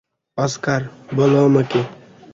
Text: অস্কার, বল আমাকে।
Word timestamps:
অস্কার, 0.37 0.81
বল 1.15 1.31
আমাকে। 1.41 1.81